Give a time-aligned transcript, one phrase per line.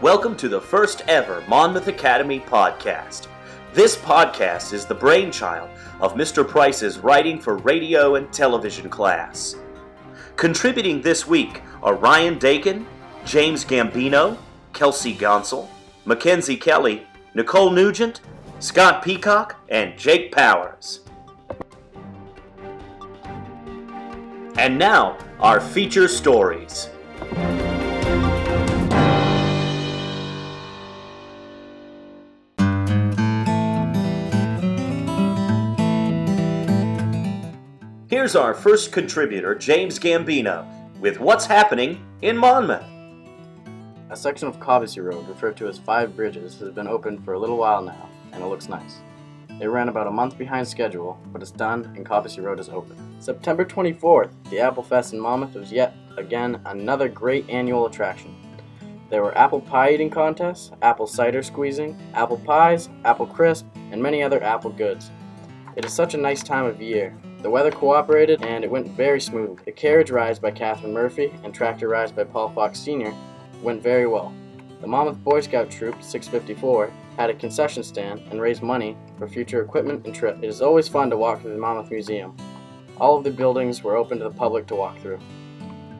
[0.00, 3.26] Welcome to the first ever Monmouth Academy podcast.
[3.74, 5.70] This podcast is the brainchild
[6.00, 6.46] of Mr.
[6.46, 9.56] Price's writing for radio and television class.
[10.36, 12.86] Contributing this week are Ryan Dakin,
[13.24, 14.38] James Gambino,
[14.72, 15.68] Kelsey Gonsel,
[16.04, 18.20] Mackenzie Kelly, Nicole Nugent,
[18.60, 21.00] Scott Peacock, and Jake Powers.
[24.58, 26.88] And now, our feature stories.
[38.10, 40.66] Here's our first contributor, James Gambino,
[40.98, 42.82] with what's happening in Monmouth.
[44.10, 47.38] A section of Covesy Road, referred to as Five Bridges, has been open for a
[47.38, 48.96] little while now, and it looks nice.
[49.60, 52.96] It ran about a month behind schedule, but it's done and Covesy Road is open.
[53.20, 58.34] September 24th, the Apple Fest in Monmouth was yet again another great annual attraction.
[59.10, 64.22] There were apple pie eating contests, apple cider squeezing, apple pies, apple crisp, and many
[64.22, 65.10] other apple goods.
[65.76, 69.20] It is such a nice time of year, the weather cooperated and it went very
[69.20, 69.64] smooth.
[69.64, 73.14] The carriage rides by Catherine Murphy and tractor rides by Paul Fox Sr.
[73.62, 74.34] went very well.
[74.80, 79.60] The Monmouth Boy Scout Troop 654 had a concession stand and raised money for future
[79.60, 80.38] equipment and trip.
[80.40, 82.36] It is always fun to walk through the Monmouth Museum.
[82.96, 85.18] All of the buildings were open to the public to walk through.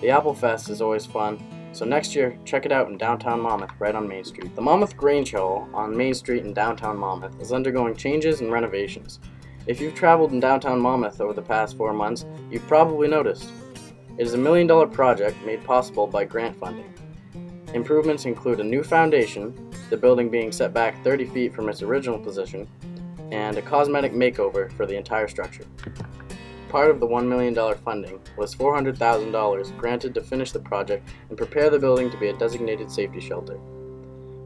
[0.00, 3.72] The Apple Fest is always fun, so next year check it out in downtown Monmouth
[3.80, 4.54] right on Main Street.
[4.54, 9.18] The Monmouth Grange Hall on Main Street in downtown Monmouth is undergoing changes and renovations.
[9.66, 13.50] If you've traveled in downtown Monmouth over the past four months, you've probably noticed.
[14.16, 16.94] It is a million dollar project made possible by grant funding.
[17.74, 22.18] Improvements include a new foundation, the building being set back 30 feet from its original
[22.18, 22.66] position,
[23.30, 25.64] and a cosmetic makeover for the entire structure.
[26.68, 31.68] Part of the $1 million funding was $400,000 granted to finish the project and prepare
[31.68, 33.58] the building to be a designated safety shelter.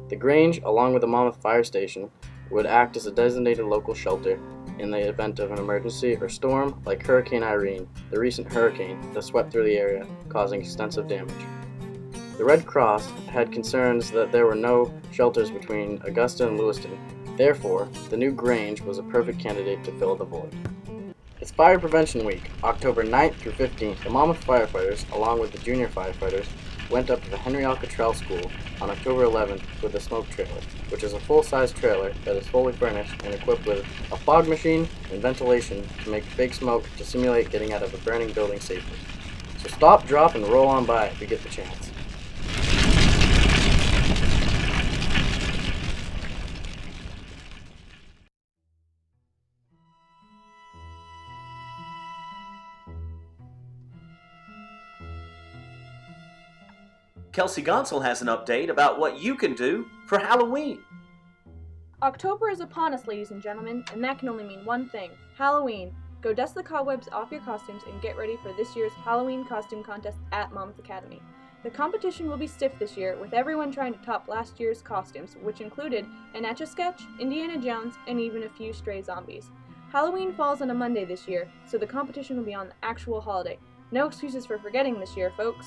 [0.08, 2.10] The Grange, along with the Monmouth Fire Station,
[2.50, 4.38] would act as a designated local shelter
[4.78, 9.22] in the event of an emergency or storm like Hurricane Irene, the recent hurricane that
[9.22, 11.32] swept through the area, causing extensive damage.
[12.36, 16.98] The Red Cross had concerns that there were no shelters between Augusta and Lewiston.
[17.36, 20.52] Therefore, the new Grange was a perfect candidate to fill the void.
[21.40, 24.02] It's Fire Prevention Week, October 9th through 15th.
[24.02, 26.46] The Monmouth firefighters, along with the junior firefighters,
[26.90, 27.76] went up to the Henry L.
[27.76, 32.34] Cottrell School on October 11th with a smoke trailer, which is a full-size trailer that
[32.34, 36.84] is fully furnished and equipped with a fog machine and ventilation to make big smoke
[36.96, 38.98] to simulate getting out of a burning building safely.
[39.62, 41.93] So stop, drop, and roll on by if you get the chance.
[57.34, 60.78] Kelsey Gonsel has an update about what you can do for Halloween.
[62.00, 65.92] October is upon us, ladies and gentlemen, and that can only mean one thing Halloween.
[66.22, 69.82] Go dust the cobwebs off your costumes and get ready for this year's Halloween costume
[69.82, 71.20] contest at Monmouth Academy.
[71.64, 75.36] The competition will be stiff this year, with everyone trying to top last year's costumes,
[75.42, 76.06] which included
[76.36, 79.50] an Etch a Sketch, Indiana Jones, and even a few stray zombies.
[79.90, 83.20] Halloween falls on a Monday this year, so the competition will be on the actual
[83.20, 83.58] holiday.
[83.90, 85.66] No excuses for forgetting this year, folks.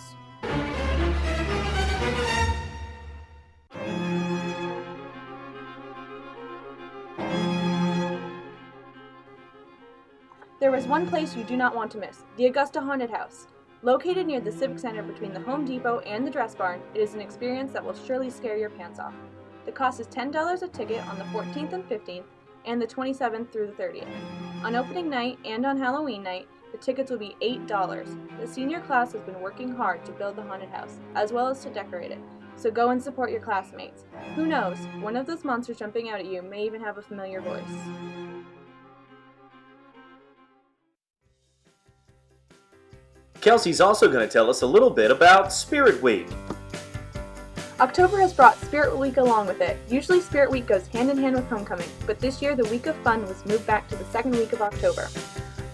[10.59, 13.47] There is one place you do not want to miss the Augusta Haunted House.
[13.83, 17.13] Located near the Civic Center between the Home Depot and the Dress Barn, it is
[17.13, 19.13] an experience that will surely scare your pants off.
[19.65, 22.23] The cost is $10 a ticket on the 14th and 15th,
[22.65, 24.09] and the 27th through the 30th.
[24.63, 26.47] On opening night and on Halloween night,
[26.77, 28.39] the tickets will be $8.
[28.39, 31.63] The senior class has been working hard to build the haunted house, as well as
[31.63, 32.19] to decorate it,
[32.55, 34.05] so go and support your classmates.
[34.35, 37.41] Who knows, one of those monsters jumping out at you may even have a familiar
[37.41, 37.63] voice.
[43.41, 46.27] Kelsey's also going to tell us a little bit about Spirit Week.
[47.79, 49.77] October has brought Spirit Week along with it.
[49.87, 52.95] Usually, Spirit Week goes hand in hand with homecoming, but this year the week of
[52.97, 55.07] fun was moved back to the second week of October.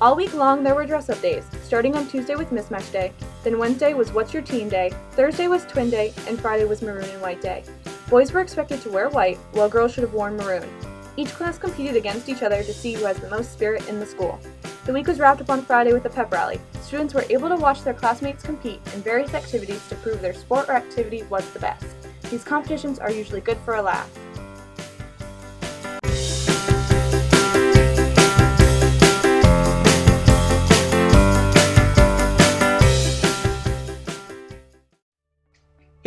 [0.04, 3.14] All week long, there were dress up days, starting on Tuesday with Mismatch Day,
[3.46, 7.10] then Wednesday was What's Your Team Day, Thursday was Twin Day, and Friday was Maroon
[7.10, 7.64] and White Day.
[8.10, 10.68] Boys were expected to wear white, while girls should have worn maroon.
[11.16, 14.06] Each class competed against each other to see who has the most spirit in the
[14.06, 14.38] school.
[14.86, 16.60] The week was wrapped up on Friday with a pep rally.
[16.82, 20.68] Students were able to watch their classmates compete in various activities to prove their sport
[20.68, 21.86] or activity was the best.
[22.30, 24.10] These competitions are usually good for a laugh.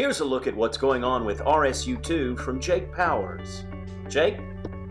[0.07, 3.65] Here's a look at what's going on with RSU2 from Jake Powers.
[4.09, 4.37] Jake?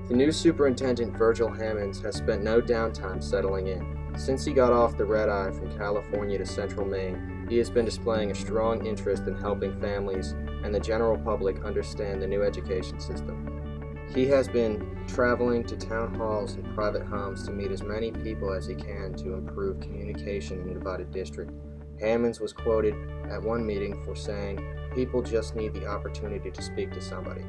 [0.09, 4.12] The new superintendent, Virgil Hammonds, has spent no downtime settling in.
[4.17, 7.85] Since he got off the red eye from California to central Maine, he has been
[7.85, 10.31] displaying a strong interest in helping families
[10.65, 14.03] and the general public understand the new education system.
[14.13, 18.51] He has been traveling to town halls and private homes to meet as many people
[18.51, 21.53] as he can to improve communication in the divided district.
[22.01, 22.95] Hammonds was quoted
[23.29, 24.59] at one meeting for saying,
[24.95, 27.44] People just need the opportunity to speak to somebody.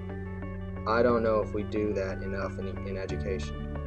[0.87, 3.79] I don't know if we do that enough in, in education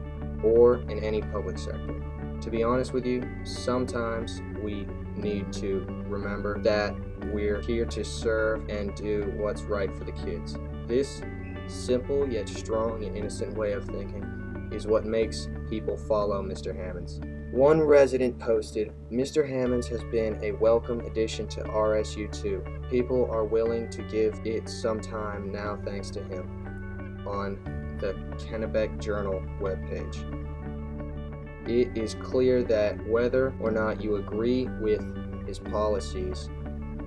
[0.44, 2.02] or in any public sector.
[2.42, 6.96] To be honest with you, sometimes we need to remember that
[7.34, 10.58] we're here to serve and do what's right for the kids.
[10.88, 11.22] This
[11.68, 16.76] simple yet strong and innocent way of thinking is what makes people follow Mr.
[16.76, 17.20] Hammonds.
[17.52, 19.48] One resident posted, Mr.
[19.48, 22.92] Hammonds has been a welcome addition to RSU2.
[22.92, 29.02] People are willing to give it some time now thanks to him on the Kennebec
[29.02, 30.18] Journal webpage.
[31.68, 35.04] It is clear that whether or not you agree with
[35.48, 36.52] his policies,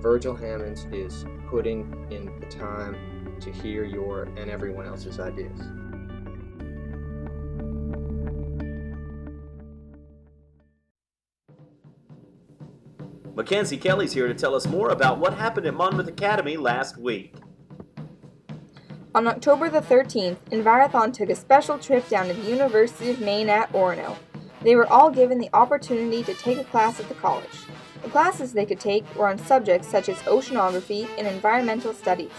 [0.01, 5.61] Virgil Hammonds is putting in the time to hear your and everyone else's ideas.
[13.35, 17.33] Mackenzie Kelly's here to tell us more about what happened at Monmouth Academy last week.
[19.15, 23.49] On October the 13th, Envirothon took a special trip down to the University of Maine
[23.49, 24.15] at Orono.
[24.61, 27.65] They were all given the opportunity to take a class at the college.
[28.03, 32.31] The classes they could take were on subjects such as oceanography and environmental studies.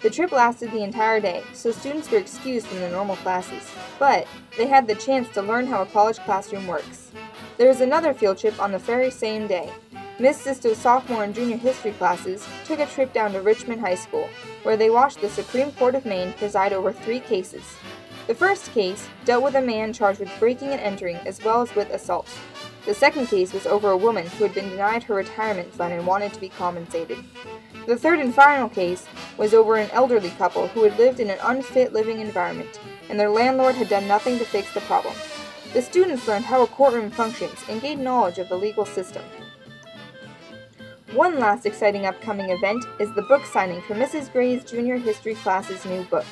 [0.00, 3.68] The trip lasted the entire day, so students were excused from their normal classes,
[3.98, 7.10] but they had the chance to learn how a college classroom works.
[7.58, 9.72] There was another field trip on the very same day.
[10.20, 14.28] Miss Sisto's sophomore and junior history classes took a trip down to Richmond High School,
[14.64, 17.62] where they watched the Supreme Court of Maine preside over three cases.
[18.26, 21.72] The first case dealt with a man charged with breaking and entering as well as
[21.76, 22.28] with assault.
[22.84, 26.04] The second case was over a woman who had been denied her retirement fund and
[26.04, 27.18] wanted to be compensated.
[27.86, 29.06] The third and final case
[29.36, 33.30] was over an elderly couple who had lived in an unfit living environment, and their
[33.30, 35.14] landlord had done nothing to fix the problem.
[35.74, 39.22] The students learned how a courtroom functions and gained knowledge of the legal system.
[41.14, 44.30] One last exciting upcoming event is the book signing for Mrs.
[44.30, 46.26] Gray's junior history class's new book.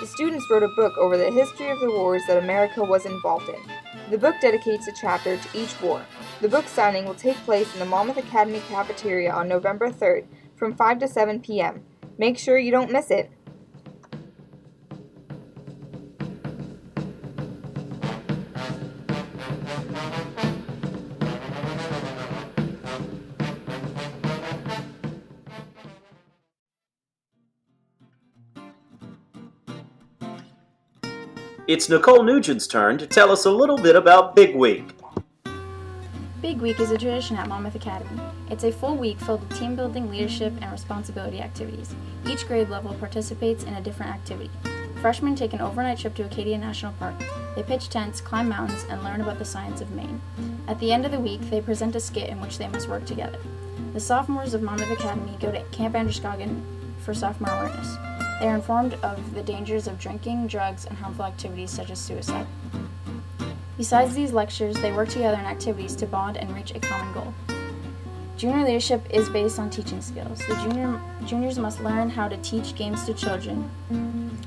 [0.00, 3.48] The students wrote a book over the history of the wars that America was involved
[3.48, 3.60] in.
[4.08, 6.06] The book dedicates a chapter to each war.
[6.40, 10.76] The book signing will take place in the Monmouth Academy cafeteria on November 3rd from
[10.76, 11.82] 5 to 7 p.m.
[12.16, 13.32] Make sure you don't miss it.
[31.70, 34.90] It's Nicole Nugent's turn to tell us a little bit about Big Week.
[36.42, 38.20] Big Week is a tradition at Monmouth Academy.
[38.50, 41.94] It's a full week filled with team building, leadership, and responsibility activities.
[42.26, 44.50] Each grade level participates in a different activity.
[45.00, 47.14] Freshmen take an overnight trip to Acadia National Park.
[47.54, 50.20] They pitch tents, climb mountains, and learn about the science of Maine.
[50.66, 53.04] At the end of the week, they present a skit in which they must work
[53.04, 53.38] together.
[53.92, 56.64] The sophomores of Monmouth Academy go to Camp Androscoggin
[56.98, 57.96] for sophomore awareness.
[58.40, 62.46] They are informed of the dangers of drinking, drugs, and harmful activities such as suicide.
[63.76, 67.34] Besides these lectures, they work together in activities to bond and reach a common goal.
[68.38, 70.38] Junior leadership is based on teaching skills.
[70.48, 73.70] The junior, juniors must learn how to teach games to children.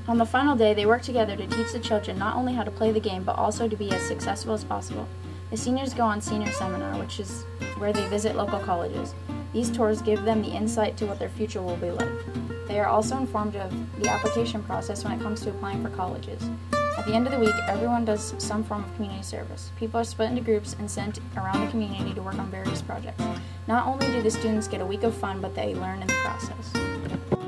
[0.08, 2.72] On the final day, they work together to teach the children not only how to
[2.72, 5.06] play the game, but also to be as successful as possible.
[5.52, 7.44] The seniors go on senior seminar, which is
[7.78, 9.14] where they visit local colleges.
[9.54, 12.66] These tours give them the insight to what their future will be like.
[12.66, 16.42] They are also informed of the application process when it comes to applying for colleges.
[16.98, 19.70] At the end of the week, everyone does some form of community service.
[19.78, 23.22] People are split into groups and sent around the community to work on various projects.
[23.68, 26.14] Not only do the students get a week of fun, but they learn in the
[26.14, 27.43] process.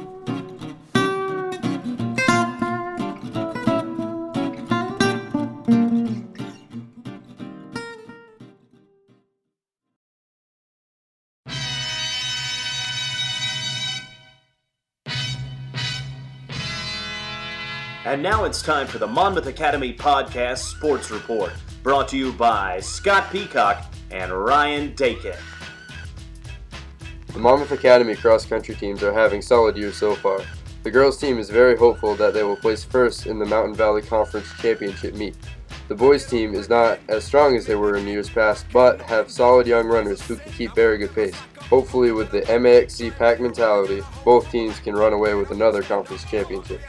[18.06, 22.78] And now it's time for the Monmouth Academy Podcast Sports Report, brought to you by
[22.78, 25.34] Scott Peacock and Ryan Dakin.
[27.32, 30.38] The Monmouth Academy cross country teams are having solid years so far.
[30.84, 34.02] The girls team is very hopeful that they will place first in the Mountain Valley
[34.02, 35.34] Conference Championship meet.
[35.88, 39.32] The boys team is not as strong as they were in years past, but have
[39.32, 41.34] solid young runners who can keep very good pace.
[41.68, 46.80] Hopefully, with the MAXC pack mentality, both teams can run away with another conference championship.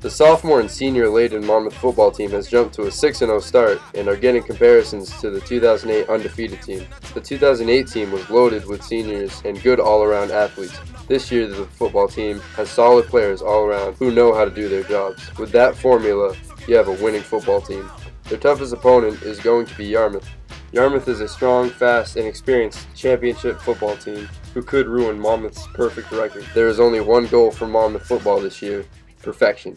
[0.00, 3.82] The sophomore and senior laden Monmouth football team has jumped to a 6 0 start
[3.96, 6.86] and are getting comparisons to the 2008 undefeated team.
[7.14, 10.78] The 2008 team was loaded with seniors and good all around athletes.
[11.08, 14.68] This year, the football team has solid players all around who know how to do
[14.68, 15.36] their jobs.
[15.36, 16.36] With that formula,
[16.68, 17.90] you have a winning football team.
[18.28, 20.28] Their toughest opponent is going to be Yarmouth.
[20.70, 26.12] Yarmouth is a strong, fast, and experienced championship football team who could ruin Monmouth's perfect
[26.12, 26.44] record.
[26.54, 28.84] There is only one goal for Monmouth football this year
[29.22, 29.76] perfection.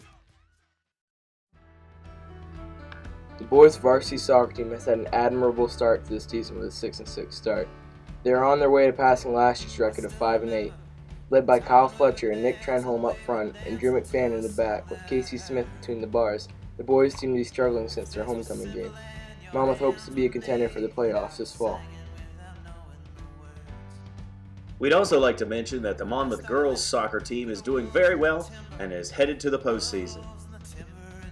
[3.42, 6.70] The boys varsity soccer team has had an admirable start to this season with a
[6.70, 7.68] 6 and 6 start.
[8.22, 10.72] They are on their way to passing last year's record of 5 and 8,
[11.30, 14.88] led by Kyle Fletcher and Nick Trenholm up front and Drew McFadden in the back
[14.88, 16.46] with Casey Smith between the bars.
[16.76, 18.92] The boys seem to be struggling since their homecoming game.
[19.52, 21.80] Monmouth hopes to be a contender for the playoffs this fall.
[24.78, 28.48] We'd also like to mention that the Monmouth girls soccer team is doing very well
[28.78, 30.24] and is headed to the postseason.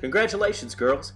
[0.01, 1.13] Congratulations, girls!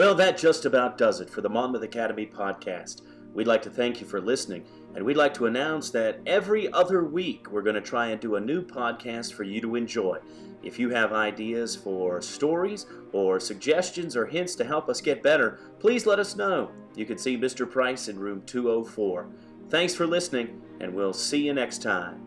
[0.00, 3.02] Well, that just about does it for the Monmouth Academy podcast.
[3.34, 4.64] We'd like to thank you for listening,
[4.94, 8.36] and we'd like to announce that every other week we're going to try and do
[8.36, 10.16] a new podcast for you to enjoy.
[10.62, 15.60] If you have ideas for stories or suggestions or hints to help us get better,
[15.78, 16.70] please let us know.
[16.96, 17.70] You can see Mr.
[17.70, 19.26] Price in room 204.
[19.68, 22.26] Thanks for listening, and we'll see you next time.